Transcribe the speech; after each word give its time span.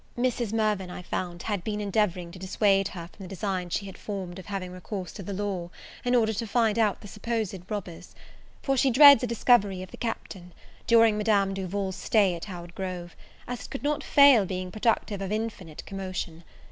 Mrs. 0.17 0.51
Mirvan, 0.51 0.89
I 0.89 1.03
found, 1.03 1.43
had 1.43 1.63
been 1.63 1.79
endeavouring 1.79 2.31
to 2.31 2.39
dissuade 2.39 2.87
her 2.87 3.07
from 3.07 3.23
the 3.23 3.29
design 3.29 3.69
she 3.69 3.85
had 3.85 3.99
formed 3.99 4.39
of 4.39 4.47
having 4.47 4.71
recourse 4.71 5.11
to 5.11 5.21
the 5.21 5.31
law, 5.31 5.69
in 6.03 6.15
order 6.15 6.33
to 6.33 6.47
find 6.47 6.79
out 6.79 7.01
the 7.01 7.07
supposed 7.07 7.69
robbers; 7.69 8.15
for 8.63 8.75
she 8.75 8.89
dreads 8.89 9.21
a 9.21 9.27
discovery 9.27 9.83
of 9.83 9.91
the 9.91 9.97
Captain, 9.97 10.53
during 10.87 11.19
Madam 11.19 11.53
Duval's 11.53 11.97
stay 11.97 12.33
at 12.33 12.45
Howard 12.45 12.73
Grove, 12.73 13.15
as 13.47 13.65
it 13.65 13.69
could 13.69 13.83
not 13.83 14.03
fail 14.03 14.43
being 14.47 14.71
productive 14.71 15.21
of 15.21 15.31
infinite 15.31 15.85
commotion. 15.85 16.43